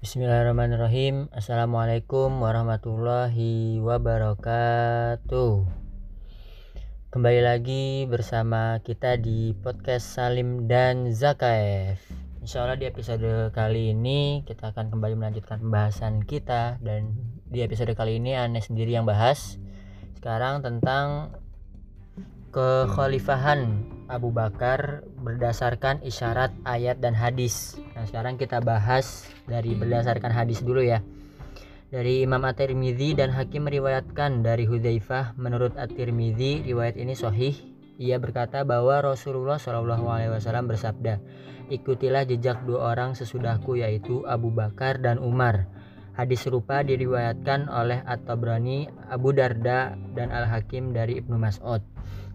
[0.00, 1.28] Bismillahirrahmanirrahim.
[1.28, 5.52] Assalamualaikum warahmatullahi wabarakatuh.
[7.12, 12.00] Kembali lagi bersama kita di podcast Salim dan Zakaev.
[12.40, 16.80] Insya Allah di episode kali ini kita akan kembali melanjutkan pembahasan kita.
[16.80, 19.60] Dan di episode kali ini Aneh sendiri yang bahas
[20.16, 21.36] Sekarang tentang
[22.56, 27.76] kekhalifahan Abu Bakar berdasarkan isyarat ayat dan hadis.
[28.00, 31.04] Nah, sekarang kita bahas dari berdasarkan hadis dulu ya.
[31.92, 37.52] Dari Imam At-Tirmidzi dan Hakim meriwayatkan dari Hudzaifah menurut At-Tirmidzi riwayat ini sahih.
[38.00, 41.20] Ia berkata bahwa Rasulullah Shallallahu alaihi wasallam bersabda,
[41.68, 45.68] "Ikutilah jejak dua orang sesudahku yaitu Abu Bakar dan Umar."
[46.16, 51.84] Hadis serupa diriwayatkan oleh At-Tabrani, Abu Darda, dan Al-Hakim dari Ibnu Mas'ud.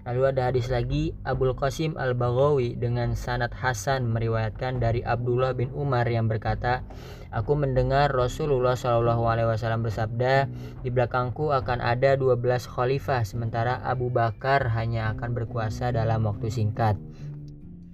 [0.05, 6.05] Lalu ada hadis lagi Abdul Qasim Al-Baghawi dengan sanad Hasan meriwayatkan dari Abdullah bin Umar
[6.05, 6.85] yang berkata,
[7.33, 10.45] Aku mendengar Rasulullah Shallallahu Alaihi Wasallam bersabda,
[10.85, 12.37] di belakangku akan ada 12
[12.69, 17.01] khalifah, sementara Abu Bakar hanya akan berkuasa dalam waktu singkat.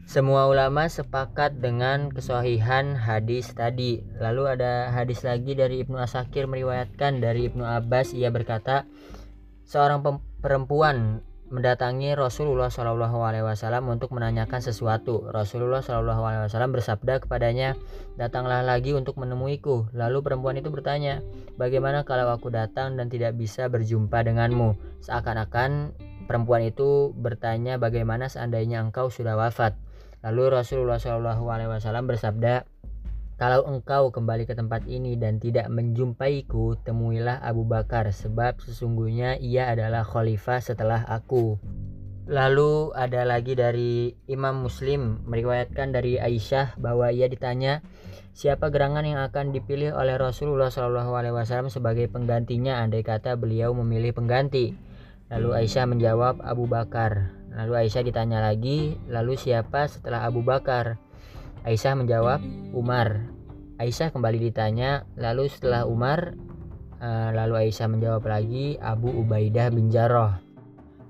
[0.04, 4.04] Semua ulama sepakat dengan kesohihan hadis tadi.
[4.20, 8.84] Lalu ada hadis lagi dari Ibnu Asakir meriwayatkan dari Ibnu Abbas ia berkata,
[9.64, 10.04] seorang
[10.44, 15.28] perempuan mendatangi Rasulullah Shallallahu Alaihi Wasallam untuk menanyakan sesuatu.
[15.28, 17.76] Rasulullah Shallallahu Alaihi Wasallam bersabda kepadanya,
[18.16, 19.92] datanglah lagi untuk menemuiku.
[19.92, 21.20] Lalu perempuan itu bertanya,
[21.60, 24.80] bagaimana kalau aku datang dan tidak bisa berjumpa denganmu?
[25.04, 25.92] Seakan-akan
[26.32, 29.76] perempuan itu bertanya bagaimana seandainya engkau sudah wafat.
[30.24, 32.64] Lalu Rasulullah Shallallahu Alaihi Wasallam bersabda,
[33.42, 39.66] kalau engkau kembali ke tempat ini dan tidak menjumpaiku, temuilah Abu Bakar, sebab sesungguhnya ia
[39.66, 41.58] adalah khalifah setelah aku.
[42.30, 47.82] Lalu ada lagi dari Imam Muslim meriwayatkan dari Aisyah bahwa ia ditanya
[48.38, 54.78] siapa gerangan yang akan dipilih oleh Rasulullah SAW sebagai penggantinya andai kata beliau memilih pengganti.
[55.34, 57.34] Lalu Aisyah menjawab Abu Bakar.
[57.58, 61.02] Lalu Aisyah ditanya lagi, lalu siapa setelah Abu Bakar?
[61.62, 62.42] Aisyah menjawab,
[62.74, 63.30] Umar.
[63.78, 66.34] Aisyah kembali ditanya, lalu setelah Umar,
[66.98, 70.42] uh, lalu Aisyah menjawab lagi, Abu Ubaidah bin Jarrah.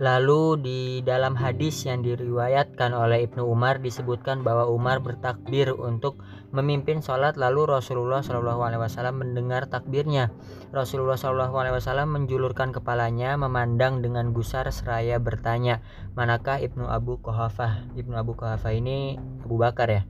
[0.01, 6.19] Lalu di dalam hadis yang diriwayatkan oleh Ibnu Umar disebutkan bahwa Umar bertakbir untuk
[6.51, 10.31] memimpin sholat lalu Rasulullah Shallallahu Alaihi Wasallam mendengar takbirnya.
[10.75, 15.79] Rasulullah Shallallahu Alaihi Wasallam menjulurkan kepalanya memandang dengan gusar seraya bertanya,
[16.15, 17.91] manakah Ibnu Abu Kohafah?
[17.95, 20.03] Ibnu Abu Kohafah ini Abu Bakar ya.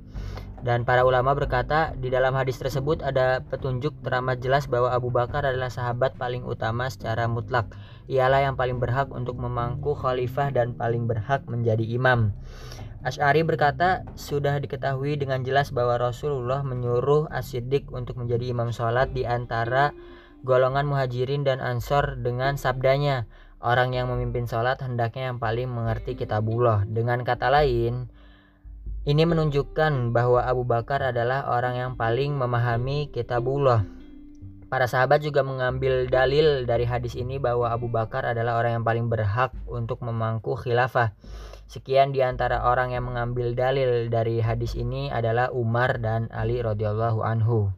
[0.62, 5.42] Dan para ulama berkata di dalam hadis tersebut ada petunjuk teramat jelas bahwa Abu Bakar
[5.42, 7.74] adalah sahabat paling utama secara mutlak.
[8.06, 12.38] Ialah yang paling berhak untuk memangku khalifah dan paling berhak menjadi imam.
[13.02, 19.26] Ash'ari berkata, sudah diketahui dengan jelas bahwa Rasulullah menyuruh As-Siddiq untuk menjadi imam sholat di
[19.26, 19.90] antara
[20.46, 23.26] golongan muhajirin dan ansor dengan sabdanya,
[23.58, 26.86] orang yang memimpin sholat hendaknya yang paling mengerti kitabullah.
[26.86, 28.06] Dengan kata lain,
[29.10, 33.82] ini menunjukkan bahwa Abu Bakar adalah orang yang paling memahami kitabullah.
[34.72, 39.12] Para sahabat juga mengambil dalil dari hadis ini bahwa Abu Bakar adalah orang yang paling
[39.12, 41.12] berhak untuk memangku khilafah.
[41.68, 47.20] Sekian di antara orang yang mengambil dalil dari hadis ini adalah Umar dan Ali radhiyallahu
[47.20, 47.76] anhu.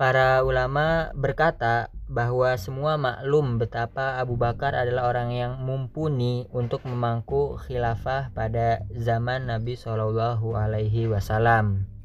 [0.00, 7.60] Para ulama berkata bahwa semua maklum betapa Abu Bakar adalah orang yang mumpuni untuk memangku
[7.68, 11.95] khilafah pada zaman Nabi Shallallahu Alaihi Wasallam.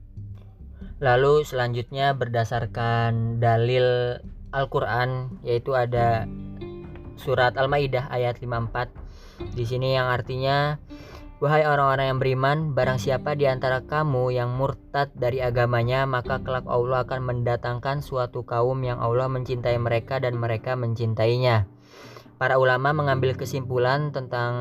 [1.01, 4.22] Lalu selanjutnya berdasarkan dalil
[4.53, 6.29] Al-Quran yaitu ada
[7.17, 10.78] surat Al-Maidah ayat 54 di sini yang artinya
[11.41, 16.69] Wahai orang-orang yang beriman, barang siapa di antara kamu yang murtad dari agamanya, maka kelak
[16.69, 21.66] Allah akan mendatangkan suatu kaum yang Allah mencintai mereka dan mereka mencintainya.
[22.38, 24.53] Para ulama mengambil kesimpulan tentang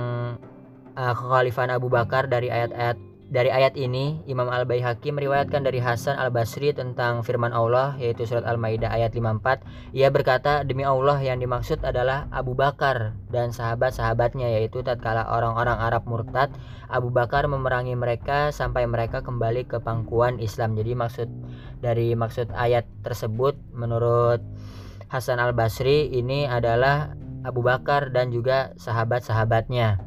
[0.97, 6.75] uh, kekhalifahan Abu Bakar dari ayat-ayat dari ayat ini, Imam Al-Baihaqi meriwayatkan dari Hasan Al-Basri
[6.75, 9.63] tentang firman Allah yaitu surat Al-Maidah ayat 54.
[9.95, 16.11] Ia berkata, "Demi Allah yang dimaksud adalah Abu Bakar dan sahabat-sahabatnya yaitu tatkala orang-orang Arab
[16.11, 16.51] murtad,
[16.91, 21.31] Abu Bakar memerangi mereka sampai mereka kembali ke pangkuan Islam." Jadi maksud
[21.79, 24.43] dari maksud ayat tersebut menurut
[25.07, 27.15] Hasan Al-Basri ini adalah
[27.47, 30.03] Abu Bakar dan juga sahabat-sahabatnya.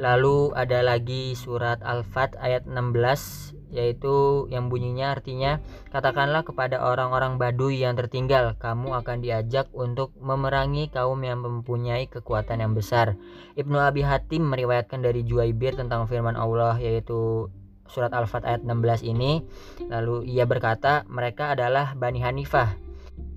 [0.00, 5.56] Lalu ada lagi surat Al-Fat ayat 16 yaitu yang bunyinya artinya
[5.88, 12.60] katakanlah kepada orang-orang Baduy yang tertinggal kamu akan diajak untuk memerangi kaum yang mempunyai kekuatan
[12.60, 13.16] yang besar.
[13.56, 17.48] Ibnu Abi Hatim meriwayatkan dari Juaibir tentang firman Allah yaitu
[17.88, 19.44] surat Al-Fat ayat 16 ini
[19.88, 22.76] lalu ia berkata mereka adalah Bani Hanifah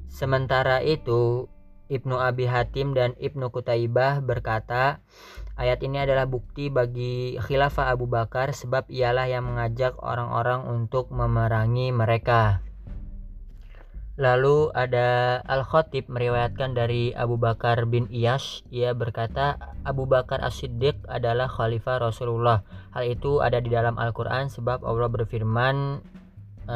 [0.07, 1.51] sementara itu
[1.91, 5.03] Ibnu Abi Hatim dan Ibnu Kutaibah berkata
[5.55, 11.91] ayat ini adalah bukti bagi khilafah Abu Bakar sebab ialah yang mengajak orang-orang untuk memerangi
[11.95, 12.65] mereka
[14.15, 18.63] Lalu ada Al-Khatib meriwayatkan dari Abu Bakar bin Iyash.
[18.71, 22.63] Ia berkata, Abu Bakar As-Siddiq adalah khalifah Rasulullah.
[22.95, 25.99] Hal itu ada di dalam Al-Quran sebab Allah berfirman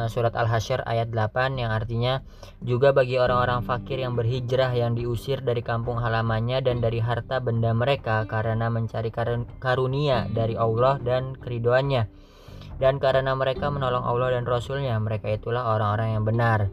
[0.06, 2.22] surat Al-Hasyr ayat 8 yang artinya
[2.62, 7.74] juga bagi orang-orang fakir yang berhijrah yang diusir dari kampung halamannya dan dari harta benda
[7.74, 9.10] mereka karena mencari
[9.58, 12.06] karunia dari Allah dan keridoannya.
[12.80, 16.72] Dan karena mereka menolong Allah dan Rasulnya mereka itulah orang-orang yang benar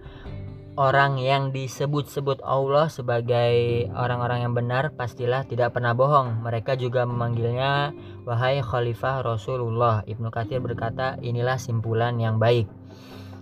[0.78, 6.46] orang yang disebut-sebut Allah sebagai orang-orang yang benar pastilah tidak pernah bohong.
[6.46, 10.06] Mereka juga memanggilnya wahai khalifah Rasulullah.
[10.06, 12.70] Ibnu Katsir berkata, inilah simpulan yang baik.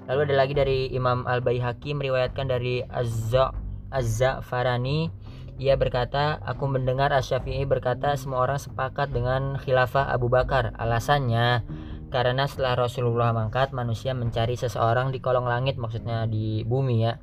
[0.07, 3.51] Lalu ada lagi dari Imam Al-Baihaqi meriwayatkan dari Azza
[3.91, 5.11] Azza Farani
[5.55, 10.75] ia berkata, aku mendengar Asy-Syafi'i berkata semua orang sepakat dengan khilafah Abu Bakar.
[10.75, 11.63] Alasannya
[12.15, 17.19] karena setelah Rasulullah mangkat manusia mencari seseorang di kolong langit maksudnya di bumi ya.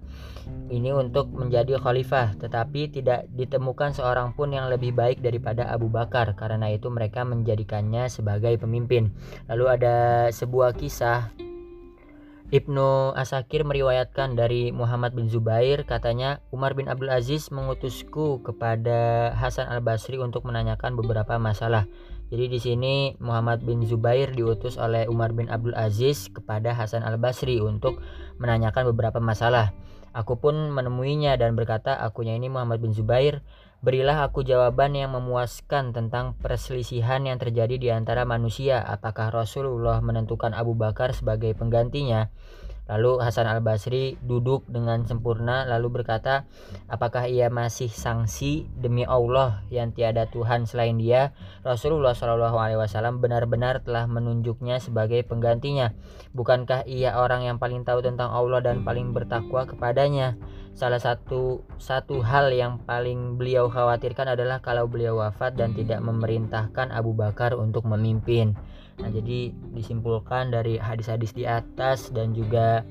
[0.68, 6.36] Ini untuk menjadi khalifah tetapi tidak ditemukan seorang pun yang lebih baik daripada Abu Bakar.
[6.36, 9.16] Karena itu mereka menjadikannya sebagai pemimpin.
[9.48, 11.32] Lalu ada sebuah kisah.
[12.52, 19.72] Ibnu Asakir meriwayatkan dari Muhammad bin Zubair katanya Umar bin Abdul Aziz mengutusku kepada Hasan
[19.72, 21.88] al-Basri untuk menanyakan beberapa masalah
[22.32, 27.61] jadi di sini Muhammad bin Zubair diutus oleh Umar bin Abdul Aziz kepada Hasan Al-Basri
[27.61, 28.00] untuk
[28.40, 29.76] menanyakan beberapa masalah.
[30.17, 33.44] Aku pun menemuinya dan berkata, akunya ini Muhammad bin Zubair,
[33.84, 38.81] berilah aku jawaban yang memuaskan tentang perselisihan yang terjadi di antara manusia.
[38.81, 42.32] Apakah Rasulullah menentukan Abu Bakar sebagai penggantinya?
[42.92, 46.44] Lalu Hasan al-Basri duduk dengan sempurna lalu berkata,
[46.92, 51.32] apakah ia masih sangsi demi Allah yang tiada Tuhan selain dia?
[51.64, 55.96] Rasulullah Shallallahu Alaihi Wasallam benar-benar telah menunjuknya sebagai penggantinya.
[56.36, 60.36] Bukankah ia orang yang paling tahu tentang Allah dan paling bertakwa kepadanya?
[60.76, 66.92] Salah satu satu hal yang paling beliau khawatirkan adalah kalau beliau wafat dan tidak memerintahkan
[66.92, 68.52] Abu Bakar untuk memimpin.
[69.00, 72.84] Nah, jadi disimpulkan dari hadis-hadis di atas dan juga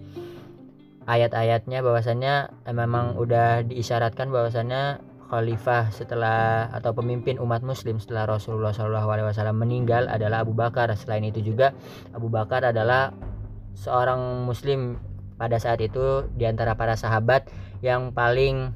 [1.05, 5.01] ayat-ayatnya bahwasannya eh, memang udah diisyaratkan bahwasannya
[5.31, 10.91] khalifah setelah atau pemimpin umat muslim setelah Rasulullah SAW meninggal adalah Abu Bakar.
[10.99, 11.71] Selain itu juga
[12.11, 13.15] Abu Bakar adalah
[13.79, 14.99] seorang muslim
[15.39, 17.47] pada saat itu di antara para sahabat
[17.79, 18.75] yang paling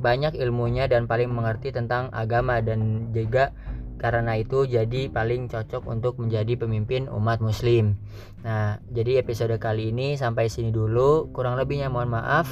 [0.00, 3.52] banyak ilmunya dan paling mengerti tentang agama dan juga
[4.00, 8.00] karena itu jadi paling cocok untuk menjadi pemimpin umat muslim.
[8.40, 11.28] Nah jadi episode kali ini sampai sini dulu.
[11.36, 12.48] Kurang lebihnya mohon maaf.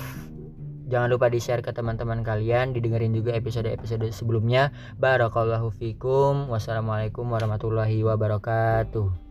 [0.88, 2.76] Jangan lupa di share ke teman-teman kalian.
[2.76, 4.76] Didengerin juga episode-episode sebelumnya.
[5.00, 6.52] Barakallahu fikum.
[6.52, 9.28] Wassalamualaikum warahmatullahi wabarakatuh